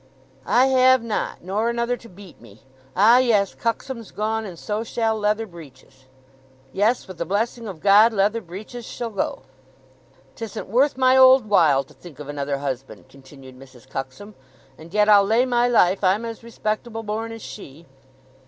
"I 0.47 0.65
have 0.65 1.03
not. 1.03 1.43
Nor 1.43 1.69
another 1.69 1.95
to 1.97 2.09
beat 2.09 2.41
me.... 2.41 2.63
Ah, 2.95 3.19
yes, 3.19 3.53
Cuxsom's 3.53 4.09
gone, 4.09 4.45
and 4.45 4.57
so 4.57 4.83
shall 4.83 5.15
leather 5.15 5.45
breeches!" 5.45 6.05
"Yes; 6.73 7.07
with 7.07 7.19
the 7.19 7.23
blessing 7.25 7.67
of 7.67 7.81
God 7.81 8.11
leather 8.11 8.41
breeches 8.41 8.83
shall 8.83 9.11
go." 9.11 9.43
"'Tisn't 10.35 10.69
worth 10.69 10.97
my 10.97 11.15
old 11.15 11.47
while 11.47 11.83
to 11.83 11.93
think 11.93 12.17
of 12.17 12.27
another 12.29 12.57
husband," 12.57 13.09
continued 13.09 13.59
Mrs. 13.59 13.87
Cuxsom. 13.87 14.33
"And 14.75 14.91
yet 14.91 15.07
I'll 15.07 15.23
lay 15.23 15.45
my 15.45 15.67
life 15.67 16.03
I'm 16.03 16.25
as 16.25 16.41
respectable 16.43 17.03
born 17.03 17.31
as 17.31 17.43
she." 17.43 17.85